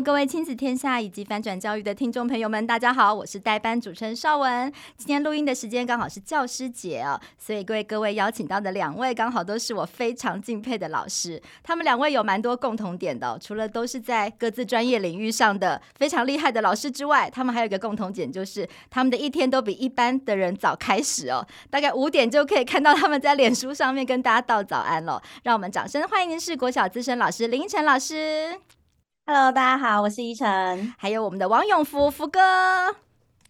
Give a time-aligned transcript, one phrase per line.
[0.00, 4.72] 各位亲子天下以及翻转教育的听众朋友们，大家好，我是代班主持人邵文。
[4.96, 11.42] 今天录音的时间刚好是教师节哦，所以各位各位邀请到的两位刚好都是我非常敬佩的老师。
[11.64, 21.44] 他们两位有蛮多共同点的，除了都是在各自专业领域上的非常厉害的老师之外，他们还有一个共同点，就是他们的一天都比一般的人早开始哦。
[21.70, 25.20] 大概五点就可以看到他们在脸书上面跟大家道早安了。
[25.42, 28.60] 让我们掌声欢迎是国小资深老师林依晨老师。
[29.30, 32.40] Hello，大家好，我是依晨，还有我们的王永福福哥。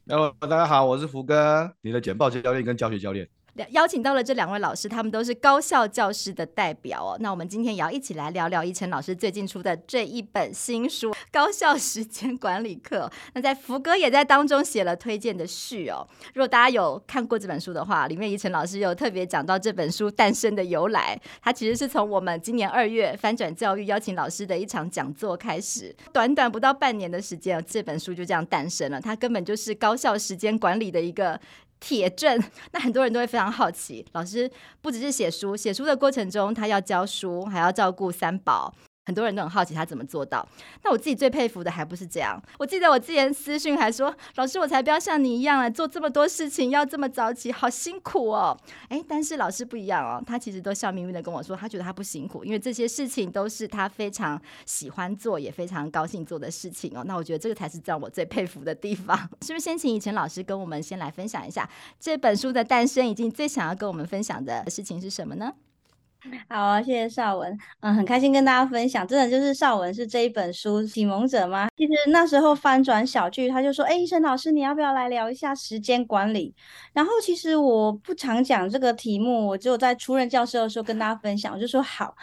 [0.08, 3.28] Hello，大家好，我是福哥，你的简报教练跟教学教练。
[3.70, 7.16] 邀请到了这两位老师，他们都是高校教师的代表哦。
[7.20, 13.10] 那我们今天也要一起来聊聊依晨老师最近出的这一本新书《高效时间管理课》。
[13.34, 16.06] 那在福哥也在当中写了推荐的序哦。
[16.34, 21.20] 如果大家有看过这本书的话，里面依晨老师有特别讲到这本书诞生的由来。
[21.42, 29.00] 它其实是从我们今年二月翻转教育邀请老师的一场讲座开始，短短不到半年的时间，这本书就这样诞生了。
[29.00, 31.40] 它根本就是高效时间管理的一个。
[31.80, 38.74] 铁证， 那很多人都会非常好奇，老师不只是写书，写书的过程中，他要教书，还要照顾三宝。
[39.08, 40.46] 很多人都很好奇他怎么做到。
[40.84, 42.38] 那我自己最佩服的还不是这样。
[42.58, 48.54] 我记得我之前私讯还说：“老师，我才不要像你一样啊，做这么多事情要这么早起，好辛苦哦。”
[48.90, 57.02] 诶，但是老师不一样哦，他其实都笑眯眯的跟我说，他觉得他不辛苦，因为这些事情都是他非常喜欢做，也非常高兴做的事情哦。
[57.06, 59.16] 那我觉得这个才是让我最佩服的地方。
[59.40, 61.66] 是不是先请以晨老师跟我们先来分享一下
[61.98, 65.52] 这本书的诞生，以及你最想要跟我们分享的事情是什么呢？
[66.48, 71.68] 好啊，谢谢邵文，嗯，很开心跟大家分享，真的就是邵文是这一本书启蒙者吗？
[71.76, 76.54] 其实那时候翻转小剧，他就说，哎，医生老师，你要不要来聊一下时间管理？
[76.92, 82.14] 然后其实我不常讲这个题目，我只有在出任教师的时候跟大家分享，我就说好。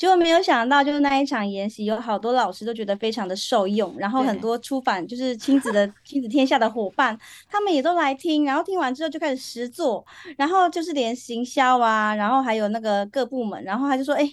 [0.00, 7.18] 结果没有想到，就是那一场研习，有好多老师都觉得非常的受用，然后很多出版就是亲子的亲子天下的伙伴，
[7.50, 10.02] 他们也都来听，然后听完之后就开始实作，
[10.38, 14.26] 然后就是连行销啊，然后还有那个各部门，然后他就说，哎。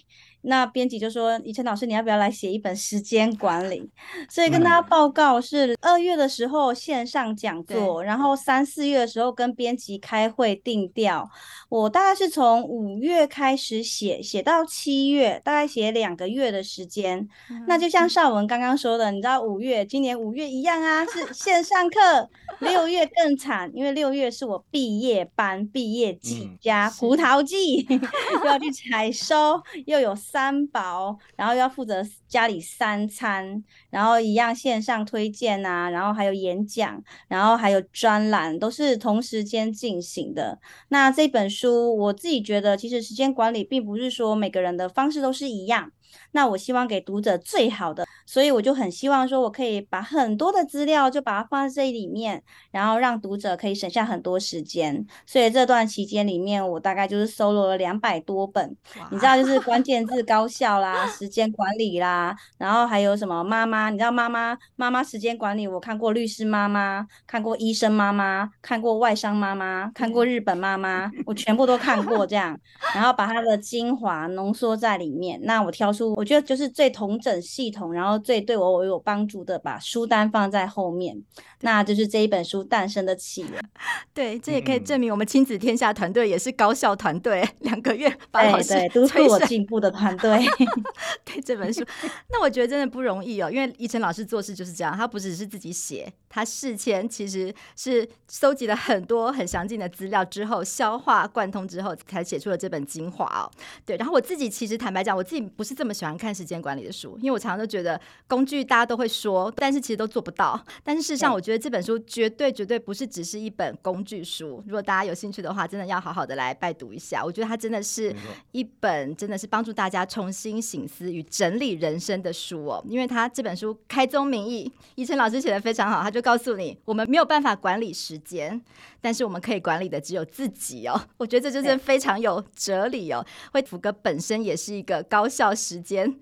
[0.48, 3.90] 那编辑就说：“以晨老师，你要不要来写一本时间管理？”
[4.30, 11.30] 所以跟大家报告是二月的时候线上讲座，然后三四月的时候跟编辑开会定调。
[11.68, 17.28] 我大概是从五月开始写，写到七月，大概写两个月的时间。
[17.68, 22.30] 那就像邵文刚刚说的，你知道五月，今年五月一样啊，是线上课。
[22.60, 27.86] 六月更惨，因为六月是我毕业班、毕业季加葡萄季，
[28.40, 30.16] 又要去采收，又有。
[30.38, 40.60] 三宝，然后要负责家里三餐，然后一样线上推荐啊，然后还有演讲，然后还有专栏，都是同时间进行的。
[40.90, 45.92] 那这本书，我自己觉得，其实时间管理并不是说每个人的方式都是一样。
[46.32, 55.06] 那我希望给读者最好的，所以我就很希望说，我可以把很多的资料就把它放在这里面，然后让读者可以省下很多时间。
[55.26, 58.76] 所以这段期间里面，我大概就是搜罗了两百多本，
[59.10, 72.56] 你知道，就是关键字高效啦、 时间管理啦，然后还有什么妈妈，你知道妈妈妈妈时间管理，我看过律师妈妈，看过医生妈妈，看过外商妈妈，看过日本妈妈，我全部都看过这样，
[72.94, 75.40] 然后把它的精华浓缩在里面。
[75.42, 75.88] 那我挑。
[76.06, 81.22] 我觉得就是最统整系统，然后最对我我有帮助的，把书单放在后面，
[81.62, 83.70] 那就是这一本书诞生的起源。
[84.14, 90.40] 对，这也可以证明我们亲子天下团队也是高效团队，两个月把老师对，都是我进步的团队。
[91.26, 91.84] 对这本书，
[92.30, 103.50] 那我觉得真的不容易哦，因为依晨老师做事就是这样，他不只是自己写，他事前其实是搜集了很多很详尽的资料之后，消化贯通之后，才写出了这本精华哦。
[103.86, 105.87] 对，然后我自己其实坦白讲，我自己不是这么。
[105.94, 110.60] 喜欢看时间管理的书，因为我常常都觉得工具大家都会说，但是其实都做不到。
[110.84, 114.64] 但是事实上，我觉得这本书绝对绝对不是只是一本工具书。
[114.66, 117.24] 如果大家有兴趣的话，真的要好好的来拜读一下。
[117.24, 118.16] 我觉得它真的是
[118.52, 122.84] 一本真的是帮助大家重新醒思与整理人生的书哦。
[122.88, 128.62] 因为它这本书开宗明义，依晨老师写的非常好，他就告诉你，我们没有办法管理时间，
[129.08, 131.00] 但是我们可以管理的只有自己哦。
[131.16, 133.26] 我觉得这就是非常有哲理哦。
[133.54, 136.20] 会福哥本身也是一个高效时间间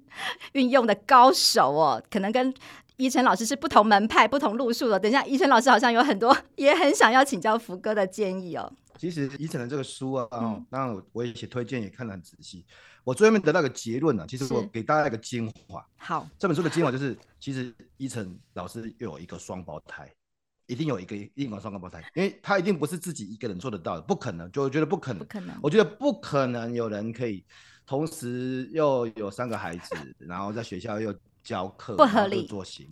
[0.54, 2.54] 运用的高手哦，可能跟
[2.98, 5.00] 依晨老师是不同门派、不同路数的。
[5.00, 8.72] 等一下，依晨老师好像有很多 也很想要请教福哥的建议哦。
[9.00, 12.64] 其实依晨的这个书啊，嗯、那我我也写推荐，也看得很仔细。
[13.04, 15.84] 我最后面得到一个结论呢、啊，其实我给大家一个精华。
[15.98, 20.08] 好，这本书的精华就是，其实依晨老师又有一个双胞胎，
[20.68, 27.44] 一定有一个一定有双胞胎，因为他一定不是自己一个人做得到的，不可能，就我觉得不可能，不可能，我觉得不可能有人可以
[27.86, 31.14] 同时又有三个孩子，然后在学校又
[31.44, 32.92] 教课，不合理，做行。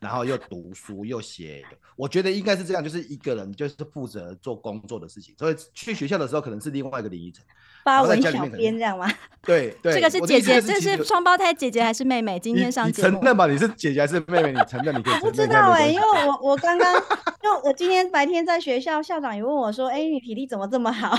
[0.00, 1.64] 然后又读书又写，
[1.96, 7.44] 我觉得应该是这样，就是一个人就是负责做工作的事情，所以去学校的时候可能是另外一个林依晨，
[7.84, 9.12] 发文小编这样吗？
[9.42, 12.38] 对 对，对这个是姐姐，这是双胞胎姐姐还是妹妹？
[12.38, 13.46] 今天上节目，承认吧？
[13.46, 14.52] 你是姐姐还是妹妹？
[14.52, 14.94] 你承认？
[14.94, 15.22] 你可以承认。
[15.22, 16.94] 我不知道哎、欸，因为我我刚刚
[17.42, 21.18] 就我今天白天在学校，校长也问我说：“哎、欸，你体力怎么这么好？”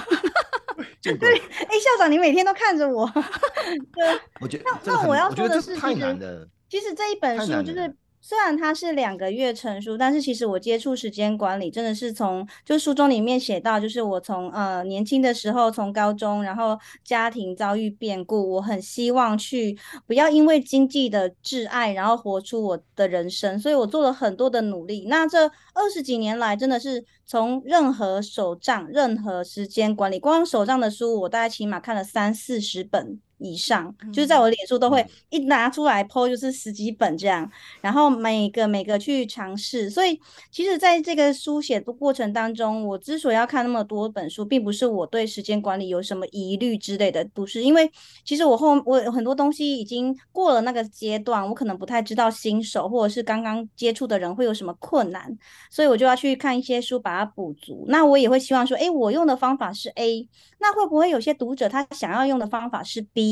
[1.04, 3.06] 对，哎、欸，校长你每天都看着我。
[3.94, 6.48] 对，我觉得那那我要说的是，太难了。
[6.70, 7.94] 其实这一本书就是。
[8.22, 25.06] 虽然它是两个月成书，但是其实我接触时间管理真的是从，就书中里面写到，就是我从呃年轻的时候，从高中，然后家庭遭遇变故，我很希望去不要因为经济的挚爱，然后活出我的人生，所以我做了很多的努力。
[25.08, 33.20] 那这二十几年来，真的是从任何手账、任何时间管理，光手账的书，我大概起码看了三四十本。
[33.40, 37.50] 以上就是在我脸书都会一拿出来 po 就是十几本这样，
[37.82, 39.90] 然后每个每个去尝试。
[39.90, 40.20] 所以
[40.52, 47.90] 其实在这个书写的过程当中，我之所以要看那么多本书，并不是我对时间管理有什么疑虑之类的，不是，因为
[48.26, 55.38] 其实我后我有很多东西已经过了那个阶段，我可能不太知道新手或者是刚刚接触的人会有什么困难，
[55.70, 57.86] 所以我就要去看一些书把它补足。
[57.88, 60.28] 那我也会希望说，哎，我用的方法是 A，
[60.60, 63.29] 那会不会有些读者他想要用的方法是 B？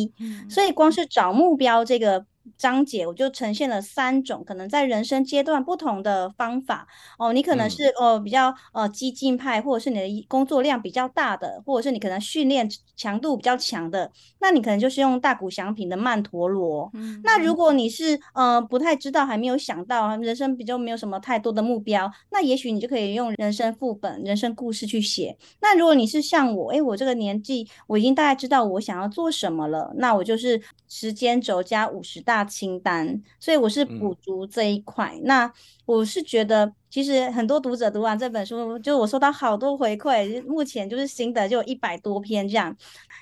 [0.50, 2.26] 所以光是找目标这个。
[2.58, 14.10] 章节我就呈现了三种可能在人生阶段不同的方法哦，你可能是哦比较呃激进派，或者是你的工作量比较大的，或者是你可能训练强度比较强的，
[14.40, 16.90] 那你可能就是用大谷翔平的曼陀罗。
[16.94, 25.38] 嗯，那如果你是呃不太知道，还没有想到人生比较没有什么太多的目标，那也许你就可以用人生副本、人生故事去写。
[25.60, 32.37] 那如果你是像我，诶，我这个年纪我已经大概知道我想要做什么了，那我就是时间轴加五十大。
[32.46, 35.14] 清单，所以我是补足这一块。
[35.16, 35.54] 嗯、那
[35.88, 42.76] 我是觉得，其实很多读者读完这本书，就我收到好多回馈，目前就是新的就有一百多篇这样。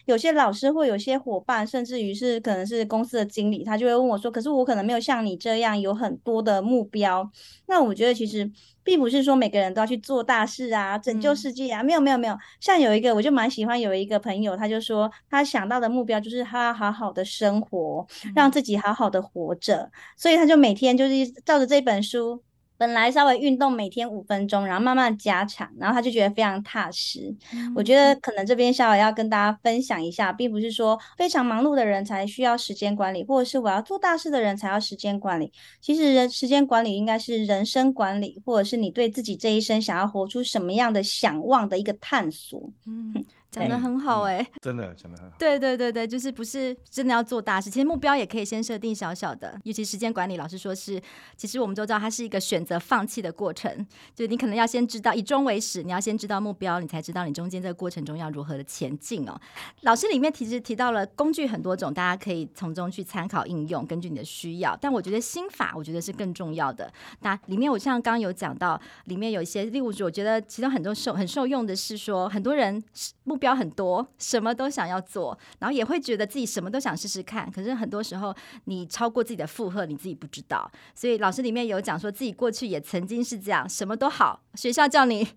[0.06, 7.30] 有些老师或有些伙伴，甚至于是可能是公司的经理，他就会问我说：“可是我可能没有像你这样有很多的目标。”
[7.68, 8.52] 那我觉得其实。
[8.86, 12.38] 并不是说每个人都要去做大事啊，拯救世界啊，嗯、没有没有没有。
[12.60, 22.44] 像有一个，我就蛮喜欢有一个朋友，他就说他想到的目标就是他要好好的生活，嗯、让自己好好的活着，所以他就每天就是照着这本书。
[22.78, 27.34] 本来稍微运动每天五分钟，然后慢慢加长，然后他就觉得非常踏实。
[27.54, 35.52] 嗯、我觉得可能这边稍微要跟大家分享一下，并不是说非常忙碌的人才需要时间管理，或者是我要做大事的人才要时间管理。
[35.82, 42.70] 其实人时间管理应该是人生管理，或者是你对自己这一生想要活出什么样的想望的一个探索。
[42.86, 43.26] 嗯。
[43.62, 45.36] 讲得很好哎、欸，真的讲的很好。
[45.40, 49.58] 对对对对，就是不是真的要做大事，其实目标也可以先设定小小的。
[49.64, 51.02] 尤其时间管理，老师说是，
[51.38, 53.86] 其实我们都知道它是一个选择放弃的过程。
[54.14, 59.40] 就你可能要先知道以终为始，你要先知道目标，你才知道你中间这个过程中要如何的前进哦。
[59.82, 64.78] 老师里面其实提到了工具很多种，大家可以从中去参考应用，根据你的需要。
[64.82, 66.92] 但我觉得心法，我觉得是更重要的。
[67.22, 72.84] 那里面我像刚刚有讲到，里面有一些例如，我觉得其中很多受很受用的是说，很多人
[73.24, 73.45] 目标。
[73.46, 77.50] 标很多，什么都想要做，然后也会觉得自己什么都想试试看。
[77.52, 80.68] 可是很多时候，你超过自己的负荷，你自己不知道。
[80.96, 85.28] 所以老师里面有讲说自己过去也曾经是这样，什么都好，学校叫你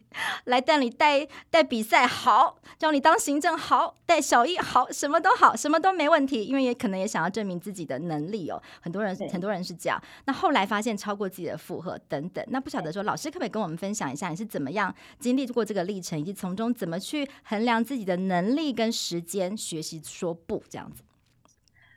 [0.44, 6.42] 来带你带带比赛好，叫你当行政好，带小一好，什么都好，什么都没问题。
[6.42, 8.58] 因为也可能也想要证明自己的能力哦。
[8.80, 10.02] 很多人很多人是这样。
[10.24, 12.42] 那后来发现超过自己的负荷等等。
[12.48, 17.97] 那不晓得说老师可不可以跟我们分享一下，你是怎么样经历过这个历程，以及从中怎么去衡量自己。
[17.98, 21.02] 自己的能力跟时间，学习说不这样子，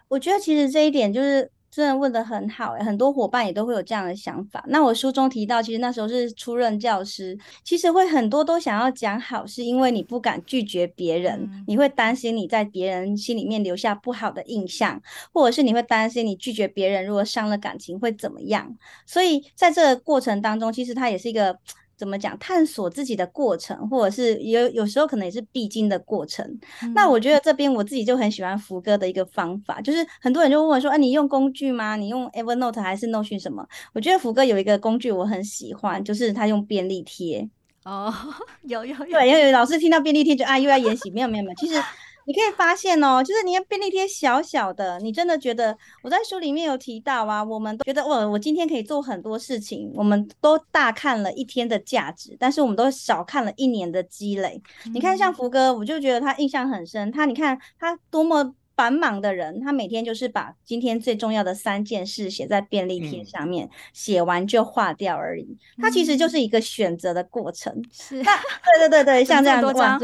[0.08, 4.65] 我觉得其实这一点就是真的问得很好诶，很多伙伴也都会有这样的想法。
[4.67, 15.00] 那我书中提到，其实那时候是出任教师，其实会很多都想要讲好，是因为你不敢拒绝别人，嗯、你会担心你在别人心里面留下不好的印象，
[15.31, 18.75] 或者是你会担心你拒绝别人，如果伤了感情会怎么样？
[19.05, 21.60] 所以在这个过程当中，其实它也是一个。
[22.01, 22.36] 怎么讲？
[22.39, 26.43] 探索自己的过程，或者是有有时候可能也是必经的过程。
[26.81, 31.96] 嗯、那我觉得这边我自己就很喜欢福哥的一个方法，就是很多人就问我说：“哎、啊，你用工具吗？
[31.96, 37.48] 你用 Evernote 还是 Notion 什么？”我觉得福哥有一个工具我很喜欢，就是他用便利贴。
[37.86, 38.12] 哦，
[38.65, 41.79] 有有有，对，因为老师听到便利贴就啊又要演习，没有没有没有，其实。
[42.25, 54.62] 你可以发现哦，就是你看便利贴小小的，你真的觉得我在书里面有提到啊，我们都觉得我我今天可以做很多事情，我们都大看了一天的价值，但是我们都少看了一年的积累。
[54.86, 65.58] 嗯、你看像福哥，我就觉得他印象很深，他你看他多么繁忙的人，他每天就是把今天最重要的三件事写在便利贴上面，写、嗯、完就划掉而已。
[65.80, 67.84] 他其实就是一个选择的过程。
[67.92, 68.34] 是、对
[68.80, 70.00] 对对对， 像这样多张。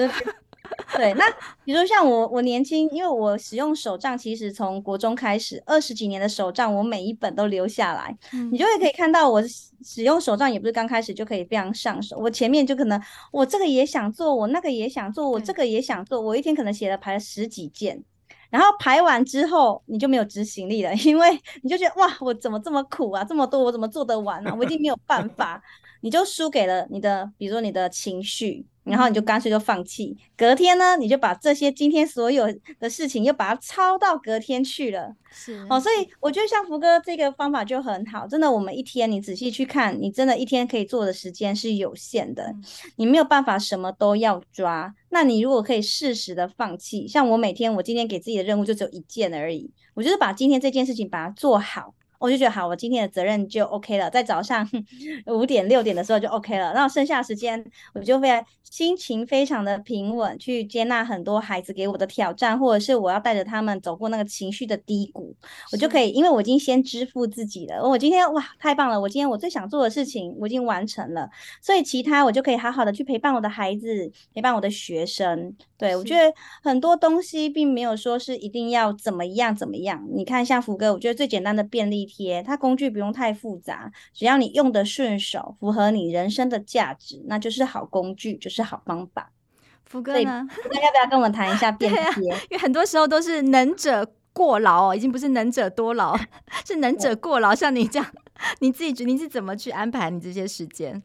[0.96, 1.26] 对，那
[1.66, 9.44] 比如说像我，我年轻，因为我使用手账，其实从国中开始，二十几年的手账，我每一本都留下来，嗯、你就会可以看到我
[9.84, 13.02] 使用手账也不是刚开始就可以非常上手，我前面就可能
[13.32, 18.02] 我这个也想做，我那个也想做，我这个也想做，我一天可能写了排了十几件，
[18.50, 24.56] 然后排完之后你就没有执行力了，因为你就觉得哇，我怎么这么苦啊，这么多我怎么做得完啊？
[24.58, 25.62] 我已经没有办法，
[26.08, 28.66] 你就输给了你的，比如说你的情绪。
[28.88, 32.46] 然后你就干脆就放弃，隔天呢，你就把这些今天所有
[32.80, 35.14] 的事情又把它抄到隔天去了。
[35.30, 42.56] 是哦，所以我觉得像福哥这个方法就很好，真的，我们一天你仔细去看，你真的一天可以做的时间是有限的，
[42.96, 44.96] 你没有办法什么都要抓。
[45.10, 51.94] 那你如果可以适时的放弃，像我每天我今天给自己的任务就只有一件而已，我就是把今天这件事情把它做好。
[52.20, 54.68] 我就觉得好，我今天的责任就 OK 了，在早上
[55.28, 58.30] 五点六点的时候就 OK 了，然后剩下时间我就会
[58.64, 65.36] 心情非常的平稳，去接纳很多孩子给我的挑战，或者是我要带着他们走过那个情绪的低谷，
[65.72, 71.30] 我就可以，因为我已经先支付自己了，我今天哇太棒了，我今天我最想做的事情我已经完成了，
[71.62, 75.56] 所以其他我就可以好好的去陪伴我的孩子，陪伴我的学生。
[75.78, 76.34] 对，我觉得
[76.64, 80.04] 很多东西并没有说是一定要怎么样怎么样。
[80.12, 89.32] 你看，像福哥，我觉得最简单的便利贴，它工具不用太复杂，只要你用的顺手，符合你人生的价值，那就是好工具，就是好方法。
[89.86, 90.48] 福哥呢？
[90.72, 92.32] 那要不要跟我们谈一下 便利贴？
[92.32, 96.18] 啊，因为很多时候都是能者过劳哦，已经不是能者多劳，
[96.66, 97.54] 是能者过劳。
[97.54, 98.14] 像你这样，
[98.60, 101.02] 你自己决定是怎么去安排你这些时间？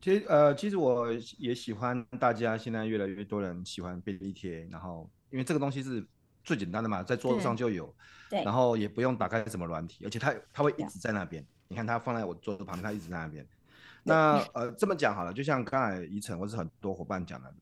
[0.00, 6.06] 其实呃，其实我也喜欢大家现在越来越多人喜欢便利贴，然后因为这个东西是
[6.46, 7.92] 最简单的嘛，在桌子上就有，
[8.30, 11.44] 对，然后也不用打开什么软体，而且它它会一直在那边。
[11.68, 13.44] 你看它放在我桌子旁边，它一直在那边。
[14.04, 17.52] 那呃这么讲好了，就像刚才宜晨或是很多伙伴讲的，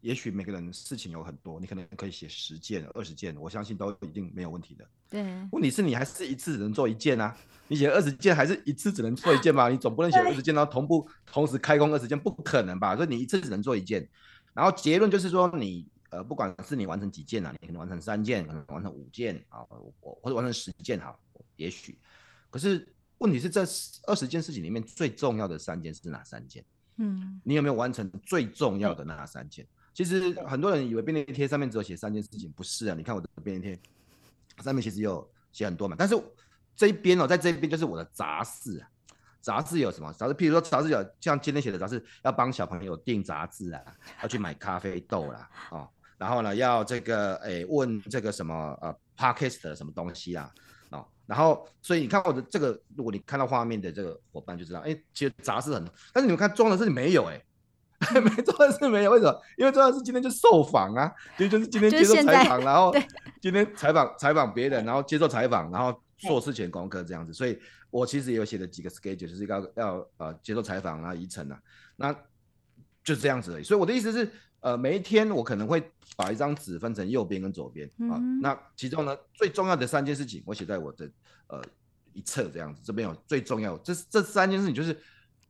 [0.00, 4.84] 也许每个人事情有很多，你可能可以写十件、二十件，我相信都一定没有问题的。
[5.08, 5.22] 对，
[5.52, 7.36] 问题是你还是一次只能做一件啊。
[7.68, 9.68] 你写二十件还是一次只能做一件吗？
[9.70, 12.96] 你总不能写二十件然后同步同时开工二十件，不可能吧？
[12.96, 14.08] 所以你一次只能做一件。
[14.54, 19.66] 然后结论就是说，你呃，不管是你完成几件啊，你可能完成三件，可能完成五件啊，
[20.00, 21.18] 我或者完成十件哈，
[21.56, 21.98] 也许。
[22.50, 22.86] 可是
[23.18, 23.62] 问题是这
[24.06, 26.64] 二十件事情里面最重要的三件是哪三件？
[26.96, 29.66] 嗯，你有没有完成最重要的那三件？
[29.92, 32.94] 其实很多人以为便利贴上面只有写三件事情，不是啊？
[32.94, 33.78] 你看我的便利贴
[34.62, 36.14] 上面其实有写很多嘛，但是。
[36.74, 38.88] 这一边哦，在这一边就是我的杂事啊。
[39.42, 40.10] 杂志有什么？
[40.14, 45.86] 杂事，譬如说杂志有像今天写的杂志，要帮小朋友订杂志啊，要去买咖啡豆啦，哦，
[46.22, 50.48] 然后呢，要这个诶问这个什么呃 Podcast 的什么东西啊，
[50.90, 57.42] 哦，然后所以你看我的这个，如果你看到画面的这个伙伴就知道，哎，其实杂事很多，但是你们看重要的事情没有哎，
[58.22, 59.40] 没重要的事没有，为什么？
[59.58, 62.94] 因为重要的是今天就受访啊，就就是今天 接受采访，然后
[63.40, 66.00] 今天采访采访别人，然后接受采访，然后。
[66.24, 67.58] 做事前功课这样子，所以
[67.90, 71.58] 我其实也有写了几个 schedule，就是要要呃接受采访啊、议程啊，
[71.96, 72.14] 那
[73.02, 73.64] 就这样子而已。
[73.64, 74.30] 所以我的意思是，
[74.62, 78.40] 呃，每一天我可能会把一张纸分成右边跟左边啊、嗯。
[78.40, 81.08] 那其中呢，最重要的三件事情，我写在我的
[81.48, 81.62] 呃
[82.14, 82.80] 一侧这样子。
[82.82, 84.98] 这边有最重要，这这三件事情就是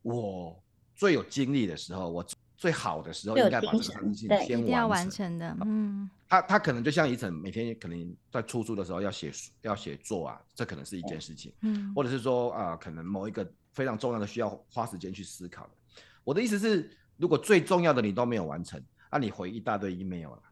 [0.03, 0.61] 我
[0.97, 2.27] 最有精力的时候，我。
[2.55, 5.57] 最好的时候应该把这个事情先完完成的。
[5.65, 11.53] 嗯，他他可能就像一晨每天可能在出书的时候要写要写作啊，这可能是一件事情。
[11.63, 15.71] 嗯，或者是说啊、呃，可能某一个非常重要的需要花时间去思考的。
[16.23, 20.43] 我的意思是，如果最重要的你都没有完成，那、啊、你回一大堆 email 了，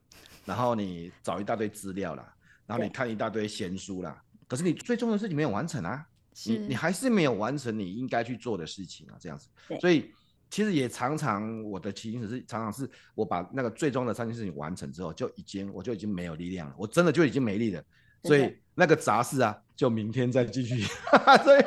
[0.44, 2.24] 然后你找一大堆资料了，
[2.66, 6.06] 然后你看一大堆闲书了，可是你最重要的事情没有完成啊，
[6.46, 9.48] 你你还是没有完成你应该去做的事情啊，这样子。
[9.80, 10.12] 所以。
[10.52, 17.80] 其实也常常我的起因只是常常是我把那个最终的三件事情完成之后，就已经我就已经没有力量了，我真的就已经没力了，
[18.24, 20.82] 所以那个杂事啊，就明天再继续，
[21.44, 21.64] 所以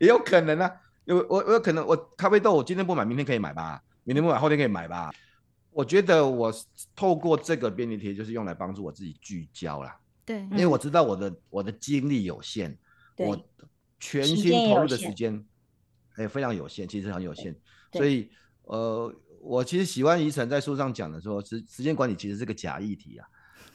[0.00, 0.70] 也有可能啊，
[1.06, 5.10] 有我我有可能我咖啡豆我今天不买，明天可以买吧，明天不买后天可以买吧。
[5.72, 6.52] 我觉得我
[6.96, 12.76] 透过这个便利贴就是用来帮助我自己聚焦啦，对，因为我知道我的我的精力有限，
[13.18, 13.38] 我
[13.98, 15.44] 全心投入的时间
[16.18, 17.54] 也非常有限，其实很有限。
[17.92, 18.30] 所以，
[18.64, 23.26] 呃，我其实喜欢宜晨在书上讲的说，时时间管理其实是个假议题啊。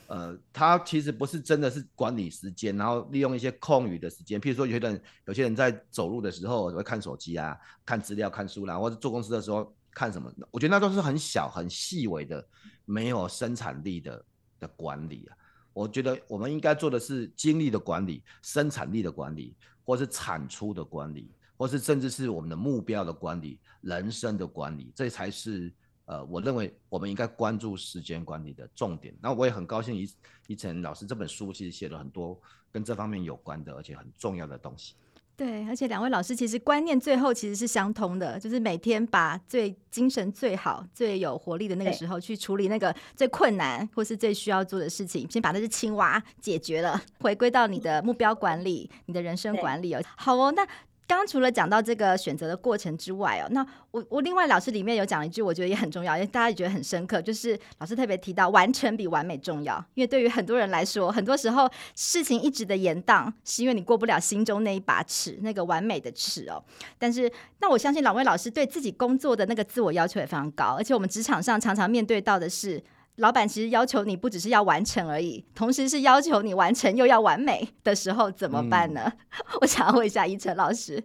[0.08, 12.46] 呃，他其实不是真的是管理时间，然后利用一些空余的时间，譬如说有些人有些人在走路的时候会看手机啊、看资料、看书啦，或者坐公司的时候看什么，我觉得那都是很小、很细微的，
[12.86, 14.26] 没有生产力的
[14.60, 15.38] 的管理啊。
[15.74, 25.74] 我觉得我们应该做的是精力的管理、生产力的管理，或是产出的管理，或是甚至是我们的目标的管理、人生的管理，这才是。
[26.08, 29.18] 呃，我认为我们应该关注时间管理的重点。
[29.20, 30.08] 那我也很高兴宜
[30.46, 32.40] 宜晨老师这本书其实写了很多
[32.72, 34.94] 跟这方面有关的，而且很重要的东西。
[35.38, 50.02] 对，而且两位老师其实观念最后其实是相通的，就是每天把最精神最好、最有活力的那个时候去处理那个最困难或是最需要做的事情，先把那只青蛙解决了，回归到你的目标管理、你的人生管理哦。
[50.16, 50.66] 好哦，那。
[51.08, 59.78] 刚除了讲到这个选择的过程之外哦，那我我另外老师里面有讲一句，我觉得也很重要，因为大家也觉得很深刻，就是老师特别提到完成比完美重要。
[59.94, 66.64] 因为对于很多人来说，很多时候事情一直的延宕，是因为你过不了心中那一把尺，那个完美的尺哦。
[66.98, 72.84] 但是，那我相信两位老师对自己工作的那个自我要求也非常高，而且我们职场上常常面对到的是。
[73.18, 79.04] 老板其实要求你不只是要完成而已，同时是要求你完成又要完美的时候怎么办呢？
[79.06, 81.04] 嗯、 我想要问一下依晨老师。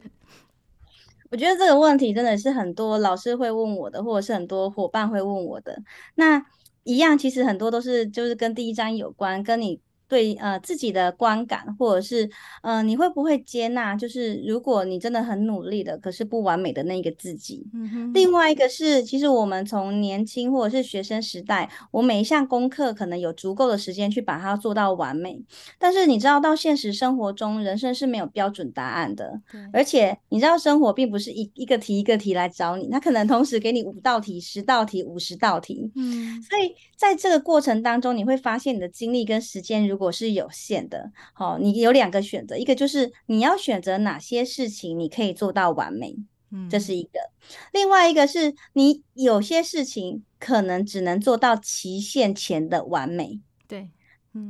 [1.30, 5.80] 我觉得这个问题真的是很多老师会问我的，或者是很多伙伴会问我的。
[6.16, 6.44] 那
[6.82, 9.80] 一样，其实很多都是就是跟第一章有关，跟你。
[10.10, 12.28] 对呃自己的观感，或者是
[12.62, 13.94] 呃你会不会接纳？
[13.94, 17.64] 就是如果你真的很努力的，可是不完美的那个自己。
[17.72, 18.12] 嗯哼。
[18.12, 25.40] 另外一个是，其实我们从年轻或者是学生时代，我每一项功课可能有足够的时间去把它做到完美。
[25.78, 29.40] 但是你知道，到现实生活中，人生是没有标准答案的。
[29.52, 29.60] 对。
[29.72, 35.92] 而且你知道，生活并不是一一个题一个题来找你，它可能同时给你五道题、十道题、五十道题。
[35.94, 36.42] 嗯。
[36.42, 46.16] 所以在这个过程当中，你会发现你的精力跟时间如果是有限的，好，你有两个选择，一个就是你要选择哪些事情你可以做到完美，
[46.50, 47.20] 嗯，这是一个；
[47.72, 53.90] 另外一个是你有些事情可能只能做到期限前的完美，对。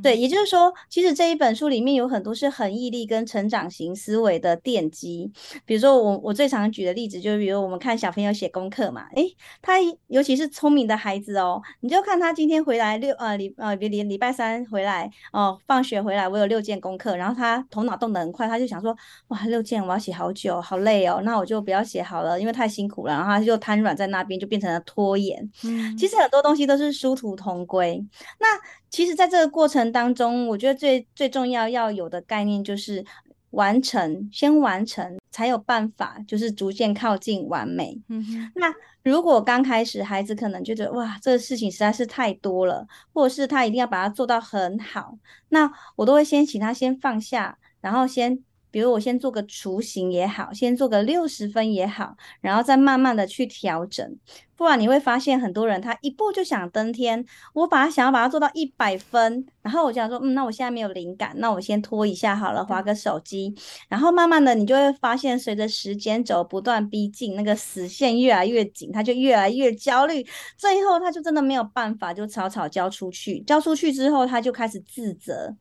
[0.02, 5.30] 对，也就是说，其实这一本书里面有很多是很毅力跟成长型思维的奠基。
[5.64, 9.76] 比如说我，我我最常举的例子就是，比如我们看小朋友写功课嘛，诶，他
[10.08, 18.94] 尤其是聪明的孩子哦，你就看他今天回来六呃礼呃礼礼拜三回来哦，放学回来我有六件功课，然后他头脑动得很快，他就想说，
[19.28, 25.50] 哇，六件我要写好久，好累哦，那我就不要写好了，因为太辛苦了，然后他就瘫软在那边，就变成了拖延。
[25.64, 28.04] 嗯，其实很多东西都是殊途同归。
[28.38, 28.46] 那
[28.90, 33.04] 其实，在这个过程当中，我觉得最最重要要有的概念就是
[33.50, 37.98] 完成，先完成才有办法，就是逐渐靠近完美。
[38.08, 38.52] 嗯哼。
[38.56, 45.16] 那如果刚开始孩子可能觉得哇，这个事情实在是太多了，或者是他一定要把它做到很好，
[45.48, 48.42] 那我都会先请他先放下，然后先。
[48.72, 54.16] 比如我先做个雏形也好，先做个六十分也好，然后再慢慢的去调整。
[54.60, 63.54] 不然你会发现很多人他一步就想登天，我把他想要把它做到一百分，然后我就想说，嗯，那我现在没有灵感，那我先拖一下好了，划个手机。
[63.88, 70.22] 然后慢慢的你就会发现，随着时间轴不断逼近，那个死线越来越紧，他就越来越焦虑，
[70.58, 73.40] 最后他就真的没有办法，就草草交出去。
[73.46, 75.56] 交出去之后，他就开始自责。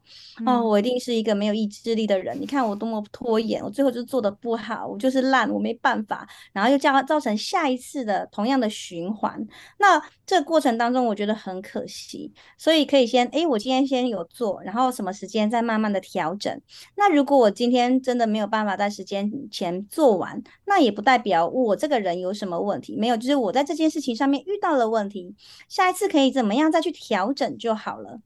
[0.46, 2.38] 哦，我一定是一个没有意志力的人。
[2.38, 6.28] 你看我多么拖延，我最后就做的不好，我就是烂，我没办法。
[6.52, 9.48] 然后又叫造成下一次的同样的循环。
[9.78, 12.34] 那这个过程当中，我觉得很可惜。
[12.58, 16.62] 所以可以先，诶，我今天先有做，然后什么时间再慢慢的调整。
[16.96, 25.36] 那如果我今天真的没有办法在时间前做完，那也不代表我这个人有什么问题，没有，就是我在这件事情上面遇到了问题，
[25.68, 28.20] 下一次可以怎么样再去调整就好了。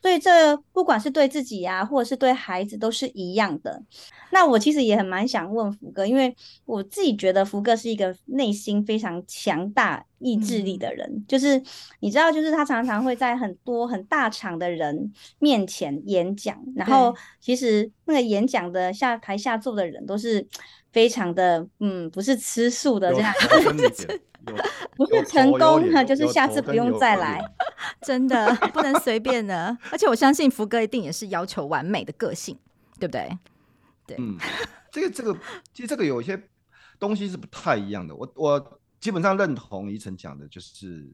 [0.00, 3.82] 所以这不管是对自己呀、啊，或者是对孩子，都是一样的。
[4.32, 6.34] 那我其实也很蛮想问福哥，因为
[6.64, 11.06] 我自己觉得福哥是一个内心非常强大意志力的人。
[11.10, 11.60] 嗯、就是
[11.98, 20.46] 你知道，就是他常常会在很多很大场的人面前演讲，然后其实那个演讲的下台下坐的人都是
[20.92, 23.34] 非常的，嗯，不是吃素的这样。
[24.96, 27.40] 不是成功哈，就是下次不用再来，
[28.02, 29.76] 真的不能随便的。
[29.90, 32.58] 而且我相信福哥一定也是要求完美的个性，
[32.98, 33.38] 对不对？
[34.06, 34.36] 对，嗯，
[34.90, 35.32] 这个这个，
[35.72, 36.42] 其实这个有一些
[36.98, 38.14] 东西是不太一样的。
[38.14, 41.08] 我我基本上认同宜晨讲的，就是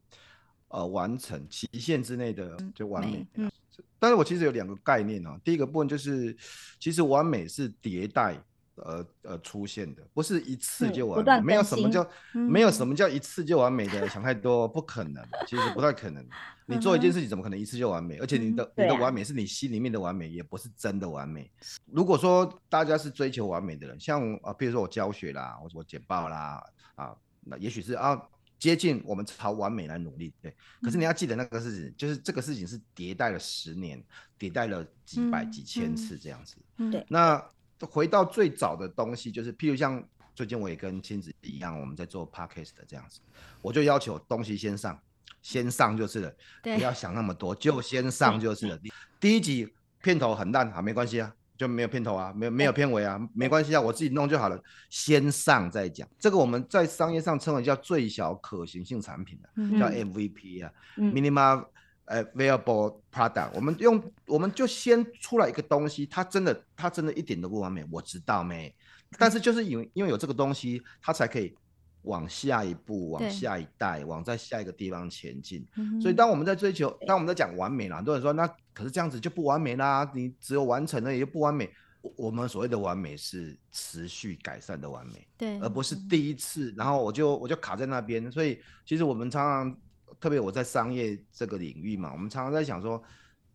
[0.69, 3.27] 呃，完成期限之内的就完美。
[3.35, 3.51] 嗯，
[3.99, 5.39] 但是我其实有两个概念哦。
[5.45, 6.37] 第一个部分就是，
[6.81, 8.37] 其实完美是迭代
[8.77, 16.25] 呃呃出现的，不是一次就完美，嗯、没有什么叫、嗯、没有什么叫一次就完美的，想太多不可能，其实不太可能。
[16.69, 18.17] 你做一件事情怎么可能一次就完美？
[18.19, 21.51] 而且你的、嗯、你的完美是你心里面的完美，也不是真的完美。
[21.87, 26.63] 如果说大家是追求完美的人，像啊，比如说我教学啦，我我简报啦，
[26.97, 28.21] 啊，那也许是啊。
[28.59, 30.51] 接近我们朝完美来努力，对。
[30.81, 34.03] 可是你要记得那个事情，嗯、就是这个事情是迭代了十年，
[34.39, 36.57] 迭代了几百、嗯、几千次这样子。
[36.91, 37.07] 对、嗯。
[37.11, 37.45] 那
[37.81, 40.03] 回到最早的东西，就是譬如像
[40.35, 43.21] 最近我也跟亲子一样，我们在做 podcast 的这样子，
[43.61, 44.99] 我就要求东西先上，
[45.43, 48.79] 先上就是了，不要想那么多，就先上就是了。
[49.19, 51.35] 第一集片头很烂，好，没关系啊。
[51.59, 54.63] 就没有片头啊，没有没有片尾啊，没关系啊，我自己弄就好了。
[54.91, 61.65] 先上再讲，这个我们在商业上称为叫最小可行性产品的、啊嗯，叫 MVP 啊、嗯、，Minimum
[62.07, 63.51] Viable Product。
[63.55, 68.75] 我们用我们就先出来一个东西，它真的它真的一点都不完美，我知道没？
[69.19, 71.55] 但是就是因为因为有这个东西，它才可以
[72.03, 75.67] 往下一步，往下一代，往在下一个地方前进。
[76.01, 78.49] 所以当我们在追求，当我们在讲完美了，很多人说那。
[78.77, 81.67] 可是这样子就不完美啦，你只有完成了也就不完美。
[82.15, 88.31] 我们所谓的完美是持续改善的完美，对，而不是第一次，然后我就我就卡在那边。
[88.31, 89.79] 所以其实我们常常，
[90.21, 93.03] 特别我在商业这个领域嘛，我们常常在想说，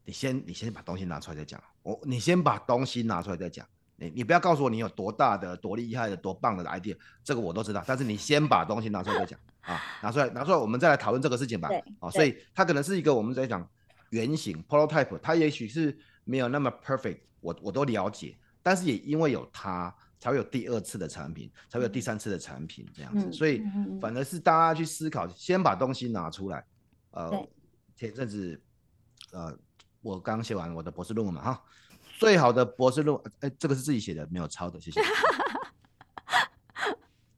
[0.05, 11.69] 你先你先把东西拿出来再讲，我你先把东西拿出来再讲，你你不要告诉我你有多大的、多厉害的、多棒的 idea，这个我都知道，但是你先把东西拿出来再讲啊，拿出来拿出来，我们再来讨论这个事情吧。
[11.99, 13.67] 啊，所以它可能是一个我们在讲。
[14.11, 23.63] 原型 prototype，它也许是没有那么 perfect，我我都了解，但是也因为有它，才会有第二次的产品，才会有第三次的产品这样子，嗯、所以
[23.99, 26.63] 反而是大家去思考，先把东西拿出来。
[27.09, 27.45] 呃，
[27.95, 28.61] 前阵子，
[29.33, 29.57] 呃，
[30.01, 31.63] 我刚写完我的博士论文嘛，哈，
[32.19, 35.01] 最好的博士论文，哎，这个是自己写的，没有抄的，谢谢。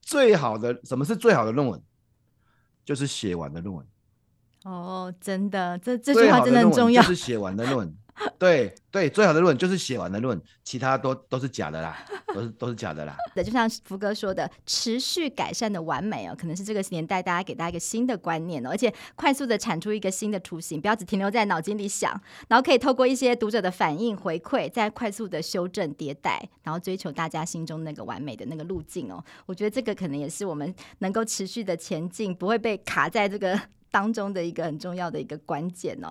[0.02, 1.82] 最好的，什么是最好的论文？
[2.84, 3.86] 就是写完的论文。
[4.64, 7.02] 哦，真的，这这句话真的很重要。
[7.02, 7.96] 就是写完的论文，
[8.44, 12.04] 对对，最好的论就是写完的论，其他都都是假的啦，
[12.34, 13.16] 都是都是假的啦。
[13.34, 22.12] 对，就像福哥说的，持续改善的完美哦，可能是这个年代大家给大家一个新的观念哦，而且快速的产出一个新的图形，不要只停留在脑筋里想，
[22.48, 29.24] 然后可以透过一些读者的反应回馈，再快速的修正迭代，然后追求大家心中那个完美的那个路径哦。
[29.46, 33.58] 我觉得这个可能也是我们能够持续的前进，不会被卡在这个。
[33.94, 36.08] 当中的一个很重要的一个关键哦，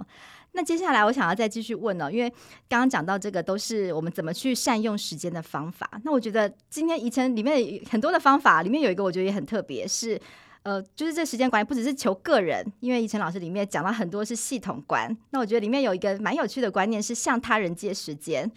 [0.53, 2.29] 那接下来我想要再继续问哦，因为
[2.69, 5.89] 刚刚讲到这个都是我们怎么去善用时间的方法。
[6.03, 10.19] 那我觉得今天宜晨里面很多的方法里面有一个我觉得也很特别，是
[10.61, 15.15] 呃，就是这时间管理不只是求个人，因为宜晨老师里面讲到很多是系统观。
[15.31, 18.49] 那我觉得里面有一个蛮有趣的观念是向他人借时间，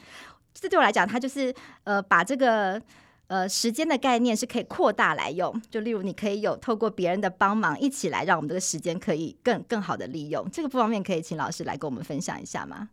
[0.54, 1.54] 这对我来讲，他就是
[1.84, 2.80] 呃把这个。
[3.28, 10.48] 呃，时间的概念是可以扩大来用，就例如你可以有透过别人的帮忙，一起来让我们这个时间可以更更好的利用。
[10.52, 12.88] 这个不方便可以请老师来跟我们分享一下吗？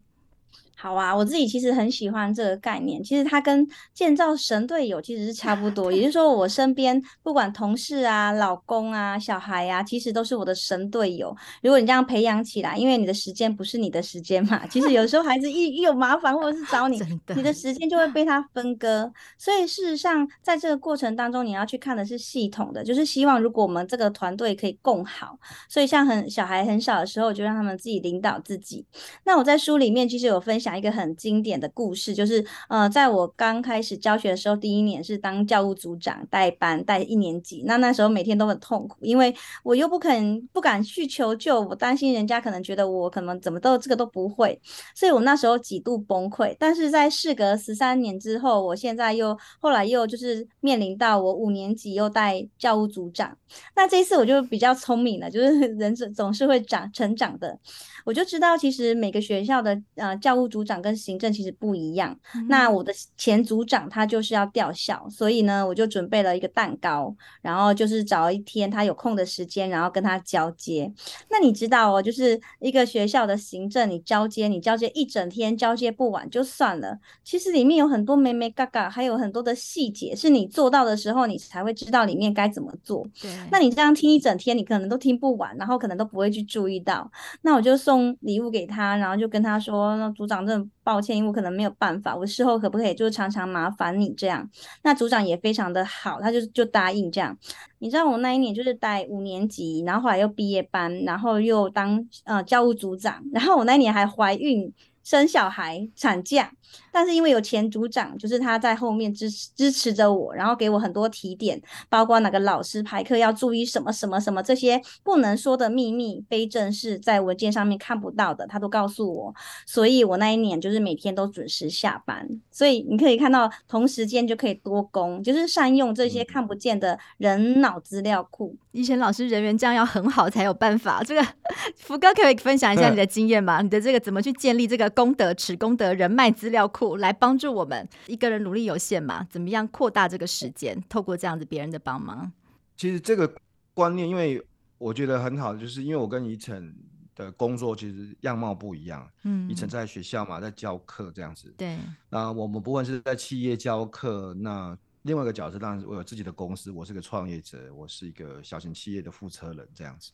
[0.83, 3.01] 好啊，我自己其实很喜欢这个概念。
[3.01, 11.33] 其实它跟建造神队友其实是差不多，也就是说，我身边不管同事啊、老公啊、小孩啊，其实都是我的神队友。
[11.61, 17.01] 如果你这样培养起来，因为你的时间不是你的时间嘛，其实有时候孩子一一有麻烦或者是找你，
[17.33, 19.09] 你的时间就会被他分割。
[19.37, 25.39] 所以事实上，在这个过程当中，你要去看的是系统的，就是希望如果我们这个团队可以共好。
[25.69, 28.85] 所以像很小孩很小的时候，就让他们自己领导自己。
[29.23, 30.72] 那我在书里面其实有分享。
[30.77, 39.33] 一个很经典的故事，就是呃，在我刚开始教学的时候，第一年是当教务组长带班带一年级，那那时候每天都很痛苦，因为
[39.63, 44.59] 我又不肯不敢去求救，我担心人家可能觉得我可能怎么都这个都不会，
[44.95, 46.55] 所以我那时候几度崩溃。
[46.57, 53.37] 但是在事隔十三年之后，我现在又后来又就是面临到我五年级又带教务组长，
[53.75, 57.59] 那这一次我就比较聪明了，就是人总总是会长成长的，
[58.05, 60.62] 我就知道其实每个学校的呃教务组。
[60.63, 62.17] 组长跟行政其实不一样。
[62.35, 70.89] 嗯、那我的前组长他就是要调校，所以呢，我就准备了一个蛋糕，然后就是找一天他有空的时间，然后跟他交接。
[71.29, 76.97] 那你知道哦，就是一个学校的行政，你交接，你交接一整天，交接不完就算了。
[77.25, 83.05] 其实里面有很多眉眉嘎嘎，还有很多的细节，是你做到的时候，你才会知道里面该怎么做。
[83.21, 83.29] 对。
[83.51, 87.11] 那你这样听一整天，你可能都听不完，然后可能都不会去注意到。
[87.41, 94.49] 那我就送礼物给他，然后就跟他说：“那组长这。”抱歉，因为我可能没有办法，我事后可不可以就常常麻烦你这样？
[94.81, 97.37] 那组长也非常的好，他就就答应这样。
[97.79, 106.51] 你知道我那一年就是带五年级，然后后来又毕业班，然后又当呃教务组长，然后我那一年还怀孕生小孩产假，
[106.91, 119.35] 但是因为有前组长，就是他在后面支持支持着我，然后给我很多提点，包括哪个老师排课要注意什么什么什么这些不能说的秘密，非正式在文件上面看不到的，他都告诉我。
[119.65, 122.27] 所以我那一年就是每天都准时下班。
[122.49, 128.55] 所以你可以看到，同时间就可以多工，就是善用这些看不见的人脑资料库。
[128.71, 131.03] 逸晨老师人缘这样要很好才有办法。
[131.03, 131.21] 这个
[131.77, 133.61] 福哥可以分享一下你的经验吗？
[133.61, 137.87] 你的这个怎么去建立这个功德池、功德人脉资料库，来帮助我们？
[138.07, 140.81] 一个人努力有限嘛，怎么样扩大这个时间？
[140.87, 142.31] 透过这样子别人的帮忙。
[142.75, 143.31] 其实这个
[143.73, 144.43] 观念，因为
[144.77, 146.75] 我觉得很好，就是因为我跟逸晨
[147.15, 149.07] 的工作其实样貌不一样。
[149.23, 151.53] 嗯，逸晨在学校嘛，在教课这样子。
[151.57, 151.77] 对。
[152.09, 160.11] 那我们不管是在企业教课，那另外一个角色当然我有自己的公司，我是个创业者，我是一个小型企业的负责人这样子。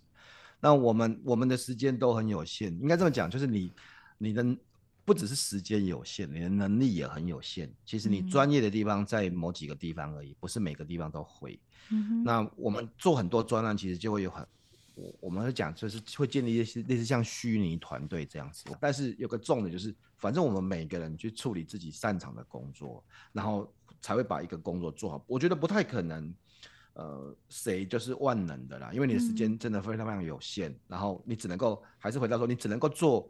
[0.60, 3.72] 那我们我们的时间都很有限，应该这么讲，就是你
[4.18, 4.44] 你的
[5.10, 7.68] 不只是时间有限，你的能力也很有限。
[7.84, 11.60] 其实你专业的地方在某几个地方而已，不是每个地方都会。
[11.90, 12.24] 嗯。
[12.24, 14.46] 那我们做很多专案，其实就会有很
[14.94, 18.66] 我我们会讲，就是会建立一些类似像虚拟团队这样子。
[18.80, 25.26] 但是有个重点就是，反正我们每个人去处理自己擅长的工作，然后才会把一个工作做好。
[25.26, 26.32] 我觉得不太可能。
[26.94, 28.92] 呃，谁就是万能的啦？
[28.92, 33.30] 因为你的时间真的非常非常有限，嗯、然后你只能够还是回到说，你只能够做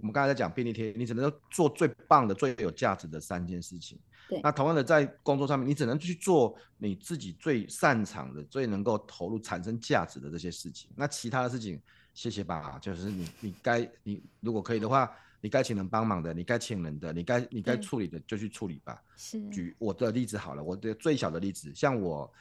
[0.00, 3.98] 我们刚才在讲便利贴，你只能够做最棒的、最有价值的三件事情。
[4.28, 4.40] 对。
[4.42, 10.90] 那同样的，在工作上面，你只能去做你自己最擅长的、最能够投入、产生价值的这些事情。
[10.94, 11.80] 那其他的事情，
[12.14, 12.78] 谢谢吧。
[12.80, 19.02] 就是你，你该你如果可以的话，你该请人帮忙的，你该请人的，你该你该处理的就去处理吧。
[19.16, 19.40] 是。
[19.50, 22.32] 举我的例子好了，我的最小的例子，像我。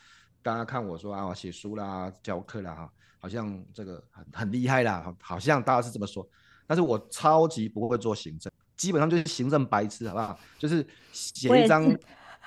[0.43, 6.23] 刚刚看我说啊，我写书啦，教课啦，哈，好像这个很很厉害啦，好像大家是这么说。
[6.67, 10.39] 但是我超级不会做行政，基本上就是行政白痴，好不好？
[10.57, 11.97] 就是写一张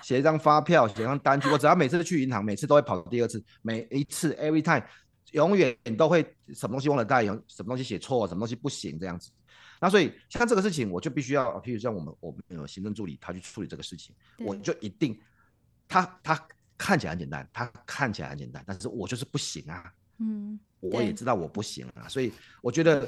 [0.02, 1.48] 写一张发票，写一张单据。
[1.48, 4.84] 我只要每次去银行，每次都会跑第二次，每一次 every time，
[5.32, 6.22] 永远都会
[6.54, 9.30] 什么东西忘了带，有什么东西写错，什么东西不行这样子。
[9.80, 15.18] 那所以像这个事情，我就必须要，譬如像我们我们有行政助理，他去处理这个事情，我就一定
[15.88, 16.34] 他他。
[16.34, 19.92] 他看起来很简单，他看起来很简单，但是我就是不行啊。
[20.18, 23.00] 嗯，我也知道我不行啊，所以我觉得，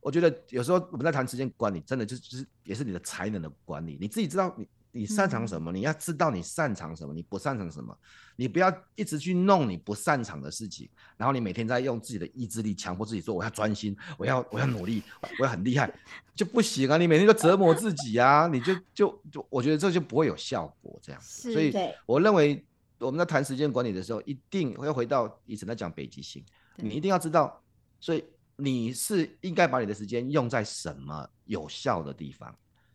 [0.00, 7.96] 我觉得有时候我们在谈时间管理，真的就是就是也是你的才能的管理，你自己知道你你擅长什么，嗯，你要知道你擅长什么，你不擅长什么，
[8.36, 15.02] 你不要一直去弄你不擅长的事情，然后你每天在用自己的意志力强迫自己说我要专心，我要我要努力，
[15.38, 15.92] 我要很厉害，
[16.34, 16.96] 就不行啊！
[16.96, 21.72] 你每天都折磨自己啊，你就就就我觉得这就不会有效果这样，所以
[22.06, 22.64] 我认为。
[23.00, 27.62] 我们在谈时间管理的时候，一定会回到以前在讲北极星，你一定要知道，
[28.00, 28.24] 所以
[28.60, 32.52] 你是应该把你的时间用在什么有效的地方？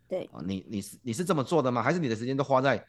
[0.10, 1.82] 对，你你是你是这么做的吗？
[1.82, 2.86] 还是你的时间都花在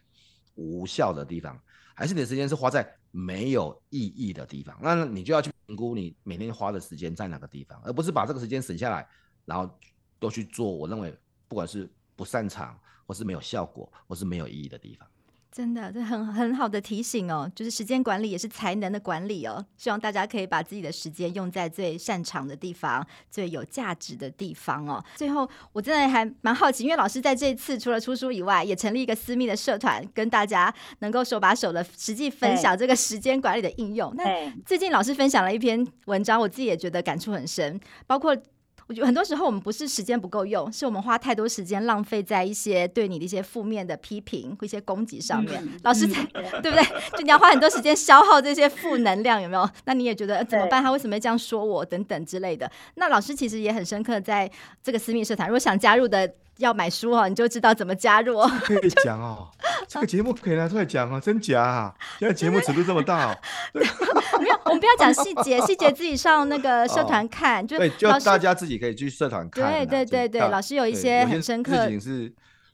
[0.57, 1.57] 无效的地方？
[1.95, 4.77] 还是你的时间是花在没有意义的地方？
[4.83, 9.09] 那你就要去评估你每天花的时间在哪个地方，而不是把这个时间省下来，
[9.45, 9.73] 然后
[10.19, 15.09] 都去做我认为不管是不擅长，或是没有效果，或是没有意义的地方。
[15.55, 19.65] 真的，这很很好的提醒哦，就是时间管理也是才能的管理哦。
[19.77, 25.01] 希望大家可以把自己的时间用在最擅长的地方、最有价值的地方哦。
[25.15, 34.13] 最后，我真的还蛮好奇，因为老师在这一次除了出书以外，也成立一个私密的社团，跟大家能够手把手的实际分享这个时间管理的应用。
[34.17, 34.25] 那
[34.67, 38.37] 最近老师分享了一篇文章，我自己也觉得感触很深，包括。
[38.87, 45.63] 我觉得很多时候我们不是时间不够用，是我们花太多时间浪费在一些对你的一些负面的批评或一些攻击上面。
[45.65, 46.85] 嗯、老师在、嗯、对不对？
[47.17, 49.69] 就你要花很多时间消耗这些负能量，有没有？
[49.85, 50.83] 那你也觉得怎么办？
[50.83, 51.85] 他为什么会这样说我？
[51.85, 52.71] 等等之类的。
[52.97, 54.51] 那老师其实也很深刻，在
[54.83, 56.35] 这个私密社团，如果想加入的。
[56.59, 58.49] 要买书哦，你就知道怎么加入哦。
[58.63, 59.49] 可以讲哦，
[59.89, 61.93] 这个节目可以拿出来讲哦，真假啊？
[62.21, 63.37] 现在节目尺度这么大哦。
[63.75, 67.67] 没有，我们不要讲细节，细节自己上那个社团看。
[67.67, 69.71] 就对，就大家自己可以去社团看。
[69.71, 71.89] 对对对对，老师有一些很深刻。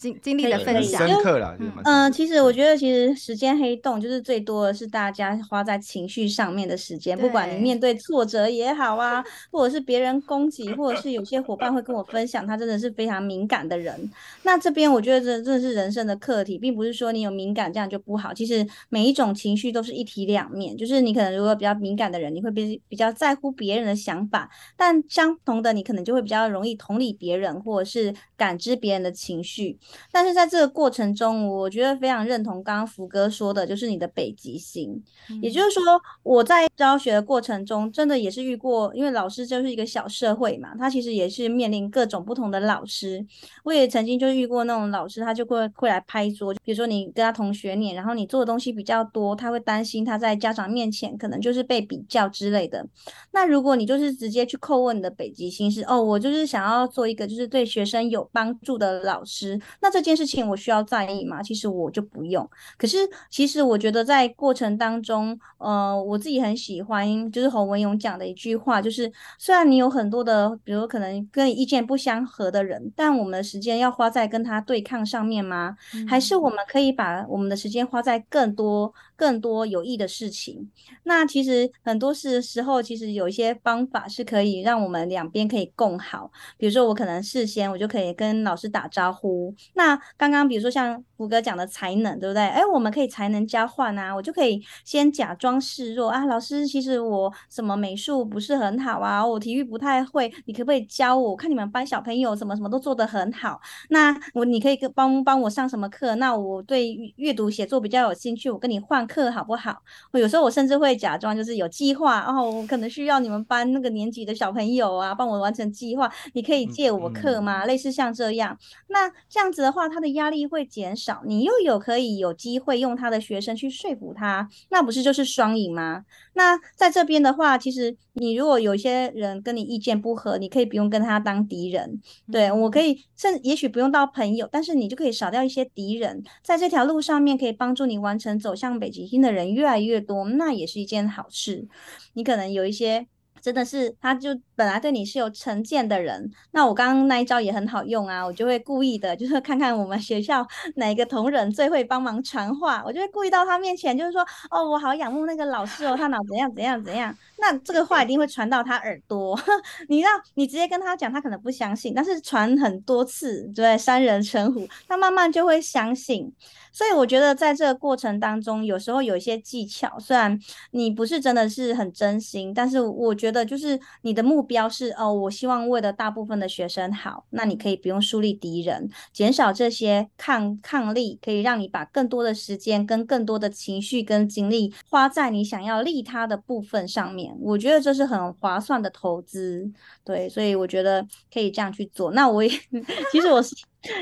[0.00, 1.54] 经经历的分享，深刻了。
[1.84, 7.16] 嗯、呃，其实我觉得，其实时间黑洞就是最多的是大家花在情绪上面的时间。
[7.18, 14.10] 不管你面对挫折也好啊，或者是别人攻击，或者是有些伙伴会跟我分享，他真的是非常敏感的人。
[14.42, 18.32] 那这边我觉得这真的是人生的课题，并不是说你有敏感这样就不好。
[18.32, 29.78] 其实每一种情绪都是一体两面，就是你可能如果比较敏感的人，你会比比较在乎别人的想法，但相同的，你可能就会比较容易同理别人，或者是感知别人的情绪。
[30.12, 35.02] 但是在这个过程中，我觉得非常认同刚刚福哥说的，就是你的北极星。
[35.28, 43.24] 嗯、也就是说，我在教学的过程中，真的也是遇过，因为老师就是一个小社会嘛，他其实也是面临各种不同的老师。
[43.64, 52.86] 我也曾经就遇过那种老师，他就会会来拍桌，比如说你跟他同学念，然后你做的东西比较多，他会担心他在家长面前可能就是被比较之类的。
[53.32, 61.42] 那如果你就是直接去叩问你的北极星是哦，我就是想要做一个就是对学生有帮助的老师，那这件事情我需要在意吗？
[61.42, 62.48] 其实我就不用。
[62.76, 62.98] 可是
[63.30, 75.76] 其实我觉得在过程当中，呃，我自己很喜欢就是侯文勇讲的一句话，就是虽然你有很多的，比如可能跟你意见不相合的人，但我们的时间要花在跟他对抗上面吗？
[75.94, 80.70] 嗯、还是我们可以把我们的时间花在更多更多有益的事情？
[81.04, 86.30] 那其实很多事时候，其实有一些方法是可以让我们两边可以共好。
[86.56, 89.54] 比如说，我可能事先我就可以跟老师打招呼。
[89.74, 92.42] 那刚刚比如说像福哥讲的才能，对不对？
[92.42, 101.32] 哎，我们可以才能交换啊，我就可以先假装示弱啊，老师，其实我什么美术不是很好啊，我体育不太会，你可不可以教我？
[101.32, 106.14] 我看你们班小朋友什么什么都做得很好，那我你可以跟帮帮我上什么课？
[106.14, 109.76] 那我对阅读写作比较有兴趣，我跟你换课好不好？
[110.12, 117.64] 我有时候我甚至会假装就是有计划，然后我可能需要你们班那个年级的小朋友啊，帮我完成计划，你可以借我课吗？
[117.64, 118.56] 嗯嗯、类似像这样，
[118.88, 126.04] 那这样子的话，他的压力会减少，你又有可以有机会用他的学生去说服他，那不是就是双赢吗？
[126.34, 141.66] 那在这边的话，其实你如果有些人跟你意见不合，你可以不用跟他当敌人，对，我可以，甚至也许不用到朋友，但是你就可以少掉一些敌人，在这条路上面可以帮助你完成走向北极星的人越来越多，那也是一件好事。
[142.14, 143.06] 你可能有一些。
[143.42, 146.30] 真的是，他就本来对你是有成见的人。
[146.52, 157.16] 那我刚刚那一招也很好用啊，我就会故意的，就是看看我们学校 哪个同仁最会帮忙传话，我就会故意到他面前，就是说，哦，我好仰慕那个老师哦，他脑怎样怎样怎样。
[157.38, 159.38] 那这个话一定会传到他耳朵。
[159.88, 166.32] 你让你直接跟他讲，他可能不相信，但是传很多次，对，三人成虎，他慢慢就会相信。
[166.72, 170.38] 所以我觉得在这个过程当中，有时候有一些技巧，虽然
[170.70, 187.36] 你不是真的是很真心，但是我觉得就是你的目标是哦，我希望为了大部分的学生好，那你可以不用树立敌人，减少这些抗抗力，可以让你把更多的时间跟更多的情绪跟精力花在你想要利他的部分上面。
[187.40, 189.70] 我觉得这是很划算的投资，
[190.04, 192.12] 对，所以我觉得可以这样去做。
[192.12, 192.48] 那我也
[193.10, 193.54] 其实我是。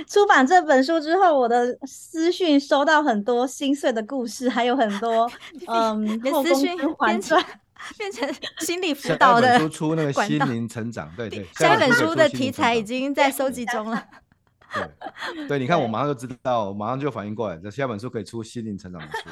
[0.07, 5.31] 出版这本书之后，我的私讯收到很多心碎的故事，还有很多
[5.69, 7.43] 嗯，私讯变成
[7.97, 9.59] 变成心理辅导的。
[9.59, 11.47] 书出那个心灵成长，对对。
[11.55, 14.05] 下一本书的题材已经在收集中了。
[14.75, 19.31] 对对，你看我马上就知道，马上就反应过来，这下本书可以出心灵成长的书。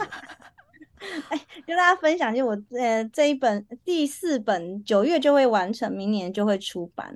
[1.28, 7.14] 哎，跟大家分享，就我呃这一本第四本九月就会完成，明年就会出版，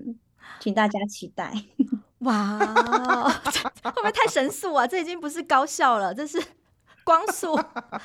[0.58, 1.52] 请大家期待。
[2.20, 2.58] 哇，
[3.82, 4.86] 会不会太神速啊？
[4.86, 6.42] 这已经不是高效了，这是
[7.04, 7.58] 光速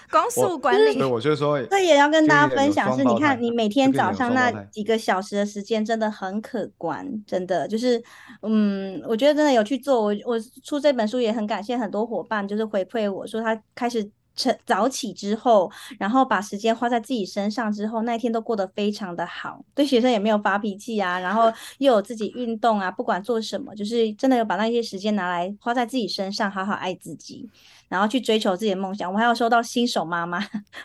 [0.10, 0.96] 光速管理。
[0.98, 8.02] 对，我就说，这也要跟大家分享是，你看你每天早上那几个小时的时间真的很可观，真的就是，
[8.42, 10.02] 嗯，我觉得真的有去做。
[10.02, 14.10] 我我出这本书也很感谢很多伙伴，就是回馈我说他开始。
[14.36, 27.50] 晨早起之后，然后把时间花在自己身上之后，那一天都过得非常的好，对学生也没有发脾气啊，然后 又有自己运动啊，不管做什么，就是真的有把那些时间拿来花在自己身上，好好爱自己，
[27.88, 29.12] 然后去追求自己的梦想。
[29.12, 30.40] 我还要收到新手妈妈，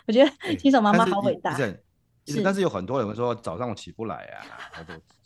[0.07, 1.53] 我觉得新手妈妈好伟大。
[1.55, 1.77] 欸、
[2.27, 4.45] 是，但是有很多人会说早上我起不来啊。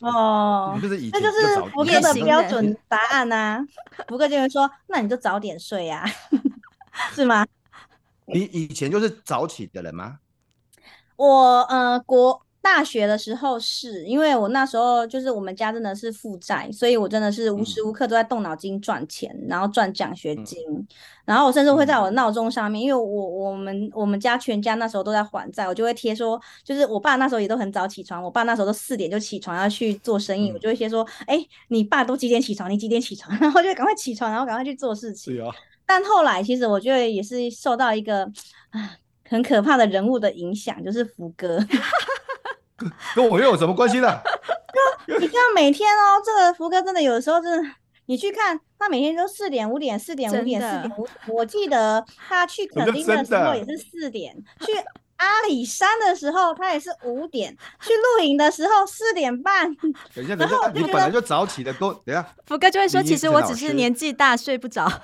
[0.00, 3.64] 哦，就是以前那就是福哥的标准答案啊。
[4.08, 6.40] 福哥就会说，那你就早点睡呀、啊，
[7.14, 7.46] 是吗？
[8.26, 10.18] 你以前就是早起的人吗？
[11.16, 20.86] 我呃，国大学的时候是因为我那时候就是我们家真的是负债，所以我真的是无时无刻都在动脑筋赚钱，嗯、然后赚奖学金，嗯、
[21.24, 32.68] 然后我甚至会在我的闹钟上面，嗯、因为我我们我们家全家那时候都在还债，我就会贴说，就是我爸那时候也都很早起床，我爸那时候都四点就起床要去做生意，嗯、我就会贴说，哎、欸，你爸都几点起床？
[32.68, 33.38] 你几点起床？
[33.38, 35.40] 然后就赶快起床，然后赶快去做事情。
[35.86, 38.24] 但后来，其实我觉得也是受到一个
[38.70, 38.96] 啊
[39.28, 41.58] 很可怕的人物的影响，就是福哥，
[43.14, 44.20] 跟我又有什么关系呢？
[45.20, 47.70] 你看每天哦，这个福哥真的有的时候真的，
[48.06, 54.72] 你去看他每天都四点五点四点五点四点五，我记得他去垦丁的时候也是四点去。
[55.16, 59.74] 阿里山的时候，他也是五点；去露营的时候四点半。
[60.14, 62.26] 等一下，等一下，你本来就早起的，都等一下。
[62.46, 64.90] 福哥就会说：“其实我只是年纪大，睡不着。”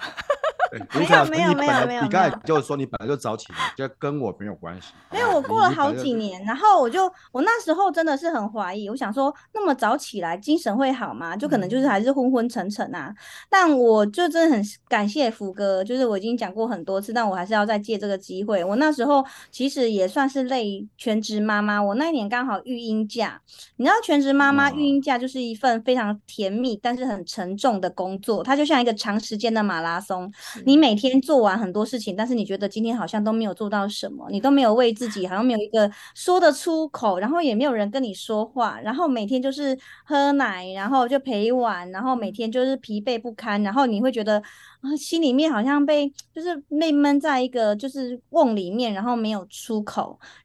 [0.95, 4.95] 没有没有没有没有，你刚才就是说你本来就早起的，就跟我没有关系。
[5.11, 11.37] 没有，我过了好几年，然后我就我那时候真的是很怀疑，我想说那么早起来精神会好吗？
[11.37, 13.15] 就可能就是还是昏昏沉沉啊。
[13.51, 18.65] 但我就真的很感谢福哥，就是我已经讲过很多次，但我还是要再借这个机会。
[18.65, 23.41] 我那时候其实也算是类全职妈妈，我那一年刚好育婴假。
[23.77, 30.33] 你知道全职妈妈育婴假就是一份非常甜蜜但是很沉重的工作，它就像一个长时间的马拉松。
[30.65, 44.43] 你每天做完很多事情，但是你觉得今天好像都没有做到什么，你都没有为自己好像没有一个说得出口，然后也没有人跟你说话，然后每天就是喝奶，然后就陪玩，然后每天就是疲惫不堪，然后你会觉得。
[44.83, 49.92] 啊，心里面好像被就是被闷在一个就是瓮里面，然后没有出口。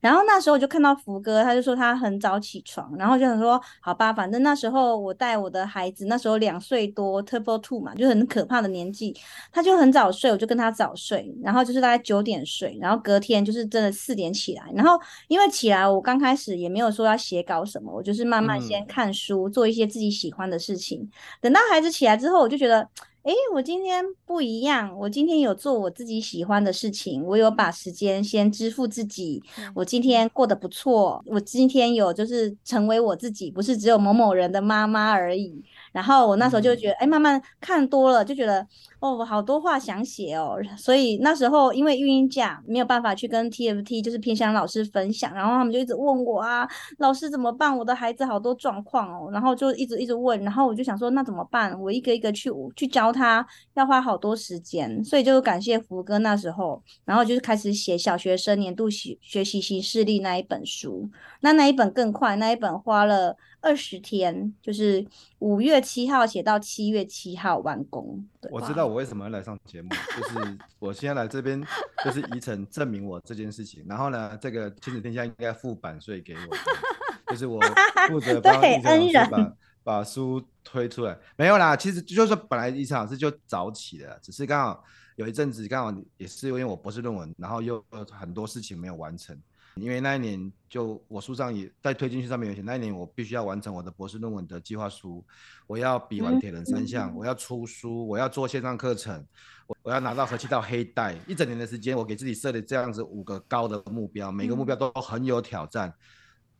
[0.01, 9.15] 然后那时候我就看到福哥，他就说他很早起床，然后就想说好吧，反正那时候我带我的孩子，那时候两岁多，Turbo Two 嘛，就很可怕的年纪，
[9.51, 14.63] 他就很早睡，我就跟他早睡，然后就是大概九点睡，然后隔天就是真的四点起来。
[14.73, 21.09] 然后因为起来，我刚开始也没有说要写稿什么，我就是慢慢先看书，嗯、做一些自己喜欢的事情。
[21.41, 22.87] 等到孩子起来之后，我就觉得。
[23.27, 24.97] 诶，我今天不一样。
[24.97, 29.43] 我今天有做我自己喜欢的事情，我有把时间先支付自己。
[29.75, 35.61] 我今天过得不错，我今天有就是成为我自己，不是只有某某人的妈妈而已。
[35.91, 38.65] 然后我那时候就觉得，哎、嗯，慢慢看多了，就觉得
[38.99, 40.57] 哦，我好多话想写哦。
[40.77, 46.67] 所以那时候因为育婴假没有办法去跟 TFT 就是偏向老师分享，然后他们就一直问我啊，
[46.97, 47.77] 老师怎么办？
[47.77, 51.79] 我的孩子好多状况哦，然后就一直一直问，然后我就想说，那怎么办？
[51.79, 53.45] 我一个一个去去教他，
[53.75, 61.07] 要花好多时间，所以就感谢福哥那时候，然后就是开始写小学生年度学学习行事历那一本书。
[61.41, 65.05] 那那一本更快，那一本花了二十天，就是
[65.39, 68.25] 五月七号写到七月七号完工。
[68.49, 71.61] 我知道我为什么要来上节目，就是 我现在来这边，
[72.05, 73.85] 就是宜城证明我这件事情。
[73.87, 77.61] 然后呢，这个亲子天下应该付版税给我，就是我
[78.07, 81.17] 负责 帮宜城老师把把书推出来。
[81.35, 84.83] 没有啦，其实就是本来宜城老师就早起的，只是刚好
[85.15, 89.37] 有一阵子刚好也是因为我博士论文，然后又有很多事情没有完成。
[89.79, 95.23] 因为那一年就我书上也在推进去上面有写，那一年我必须要完成我的博士论文的计划书，
[95.65, 99.25] 我要比完铁人三项，我要出书，我要做线上课程，
[99.67, 105.93] 我我要拿到合气道黑带，一整年的时间，我给自己设了这样子五个高的目标，每个目标都很有挑战。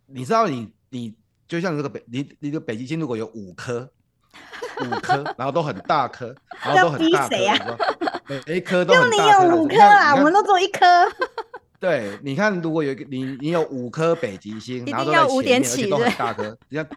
[0.05, 1.15] 你知道你你
[1.47, 3.89] 就像这个北你你的北极星如果有五颗
[4.86, 7.36] 五颗，然后都很大颗，然后都很大颗，
[8.45, 9.18] 每一颗都很大颗。
[9.18, 10.86] 就你有五颗啊，我们都做一颗。
[11.80, 16.57] 对，你看，如果有一个你，你有五颗北极星，然后都在前面，而且都很大颗。
[16.69, 16.89] 你看，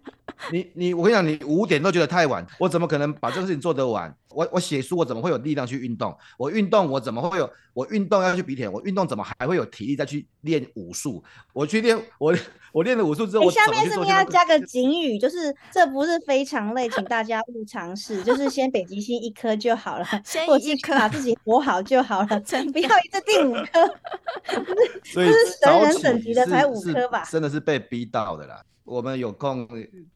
[0.51, 4.15] 你你，我跟你讲，你五点都觉得太晚，我怎么可能把这个事情做得完？
[4.31, 6.17] 我我写书，我怎么会有力量去运动？
[6.39, 7.51] 我运动，我怎么会有？
[7.73, 11.23] 我运动要去比铁，我运动怎么还会有体力再去练武术？
[11.53, 12.35] 我去练，我
[12.73, 15.19] 我练了武术之后，我下面是不是要加个警语？
[15.19, 18.23] 就是这不是非常累，请大家勿尝试。
[18.23, 24.65] 就是先北极星一颗就好了，先一颗把自己活好就好了， 真不要一次定五颗。
[25.05, 27.25] 所以这是神人等级的才五颗吧？
[27.31, 28.63] 真的是被逼到的啦。
[28.85, 29.69] 我们有空，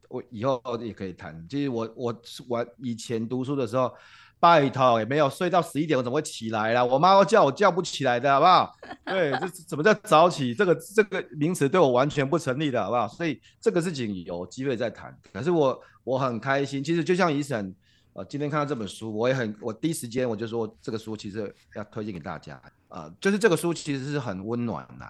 [0.09, 1.46] 我以后也可以谈。
[1.48, 3.92] 其实我我我以前读书的时候，
[4.40, 6.84] 拜托也没有睡到十一点，我怎么会起来啦？
[6.84, 8.72] 我妈都叫我叫不起来的，好不好？
[9.07, 10.52] 对，这怎么叫早起？
[10.55, 13.07] 这个这个名词对我完全不成立的，好不好？
[13.07, 15.16] 所以这个事情有机会再谈。
[15.32, 17.72] 可是我我很开心，其实就像医生，
[18.14, 25.08] 呃，今天看到这本书，我也很，我第一时间我就说这个书其实要推荐给大家，呃，就是这个书其实是很温暖的。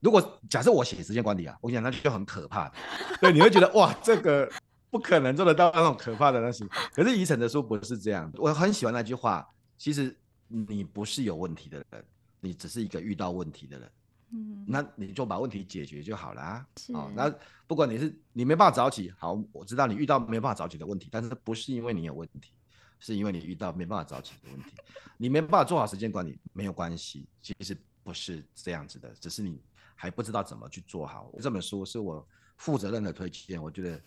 [0.00, 2.74] 如果假设我写时间管理啊，我跟你讲那就很可怕的，
[3.20, 4.50] 对，你会觉得哇，这个
[4.90, 6.66] 不可能做得到那种可怕的东西。
[6.92, 10.16] 可是宜城的书不是这样，我很喜欢那句话，其实
[10.48, 12.04] 你不是有问题的人，
[12.40, 13.88] 你只是一个遇到问题的人，
[14.30, 16.66] 嗯，那你就把问题解决就好了啊。
[16.94, 17.32] 哦，那
[17.66, 22.52] 不管你是你没办法早起，好，我知道你遇到没办法早起的问题，但是不是因为你有问题，
[22.98, 24.70] 是因为你遇到没办法早起的问题，
[25.16, 29.60] 你没办法做好时间管理没有关系，其实不是这样子的，只是你。
[30.00, 31.28] 还不知道怎么去做好。
[31.40, 32.24] 这本书是我
[32.56, 34.02] 负责任的推荐，我觉得，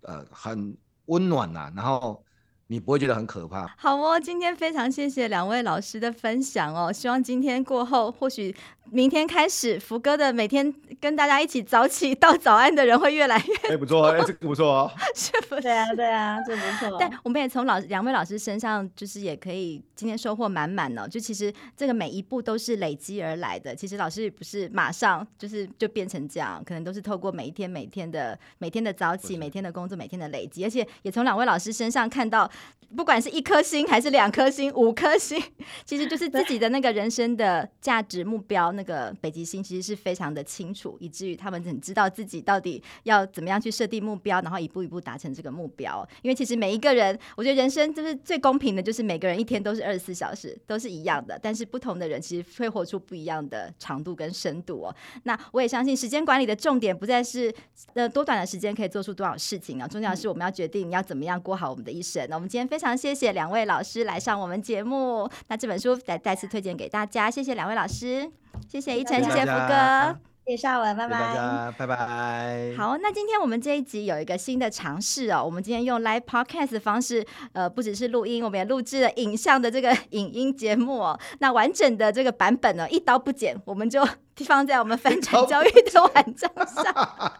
[0.00, 1.72] 呃，很温暖呐、啊。
[1.76, 2.24] 然后
[2.68, 3.66] 你不会觉得很可怕。
[3.76, 6.92] 好哦，今天非常谢谢两位老师的分享哦。
[6.92, 8.54] 希望今天过后，或许
[8.90, 13.68] 明天开始，福哥的每天跟大家一起早起到早安的人会越来越多。
[13.68, 14.90] 哎，不错，哎，这个不错哦。
[15.14, 15.62] 是不是？
[15.62, 16.96] 对啊，对啊，这不错。
[16.98, 21.06] 但我们也从老两位老师身上，就是也可以今天收获满满哦。
[21.08, 23.74] 就其实这个每一步都是累积而来的。
[23.74, 32.50] 其实老师也不是马上就是就变成这样，可能都是透过每一天、每天的、每天的早起、每天的工作、每天的累积，而且也从两位老师身上看到。
[32.96, 35.42] 不管是一颗星还是两颗星、五颗星，
[35.84, 46.06] 其实就是自己的那个人生的价值目标，那个北极星其实是非常的清楚，以至于他们很知道自己到底要怎么样去设定目标，然后一步一步达成这个目标。
[46.22, 54.96] 因为其实每一个人，我觉得人生就是最公平的，就是每个人一天都是二十四小时，都是一样的，但是不同的人其实会活出不一样的长度跟深度哦。
[55.24, 57.54] 那我也相信时间管理的重点不再是
[57.92, 62.26] 呃多短的时间可以做出多少事情啊，重要的是我们要决定要怎么样过好我们的一生。
[62.30, 62.86] 那我们今天非常。
[62.86, 68.30] 非常谢谢两位老师来上我们节目，那这本书再再次推荐给大家，谢谢两位老师，
[68.68, 70.16] 谢谢一晨，谢谢福哥，
[70.46, 72.72] 谢谢绍文，拜拜，拜拜。
[72.76, 84.06] 好，那今天我们这一集有一个新的尝试哦，我们今天用 live podcast 的方式，呃，不只是录音，我们也录制了影像的这个影音节目哦，那完整的这个版本呢，一刀不剪，我们就。
[84.44, 87.32] 放在我们翻转教育的网站上，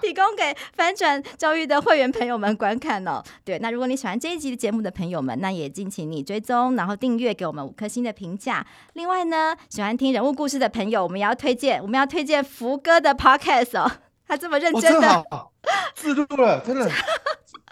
[0.00, 3.22] 提供给翻转教育的会员朋友们观看哦。
[3.44, 8.64] 对，那如果你喜欢这一集的节目的朋友们，那也敬请你追踪，然后订阅，给我们五颗星的评价。
[8.94, 13.90] 另外呢，喜欢听人物故事的朋友，我们也要推荐，我们要推荐福哥的 Podcast 哦。
[14.26, 15.50] 他这么认真的，哦、
[15.94, 16.90] 自录了，真的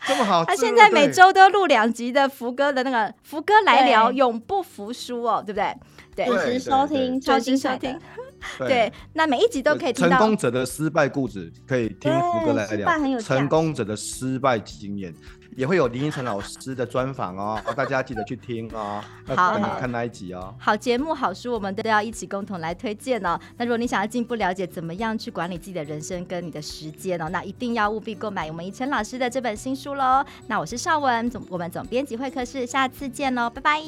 [0.07, 0.45] 这么好。
[0.45, 5.75] 他现在每周都录两集的福哥的那个福哥来聊，永不服输哦，对不对？
[6.15, 7.99] 对，准时收听，准时收听。
[8.59, 15.15] 对，那每一集都可以听到成功者的失败故事，可以听福哥来聊成功者的失败经验，
[15.57, 19.01] 也会有林依晨老师的专访哦， 大家记得去听哦。
[19.37, 20.53] 好，看那一集哦。
[20.59, 23.39] 好节目、好书，我们都要一起共同来推荐哦。
[23.57, 30.25] 那如果你想要进一步了解怎么样去管理自己的人生跟你的时间哦，那一定要务必购买我们依晨老师的这本新书喽。
[30.49, 33.81] 那我是邵文总，我们总编辑会客室，下次见喽，拜拜，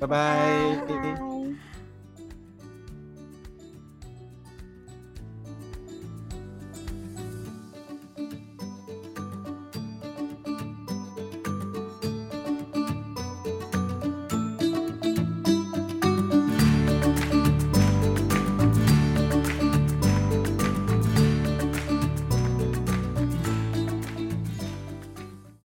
[0.00, 0.76] 拜拜。
[0.86, 1.14] 嘿嘿